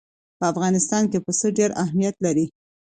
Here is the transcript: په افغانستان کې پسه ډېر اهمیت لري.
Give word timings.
په 0.37 0.45
افغانستان 0.53 1.03
کې 1.11 1.17
پسه 1.25 1.47
ډېر 1.57 1.71
اهمیت 1.83 2.15
لري. 2.25 2.45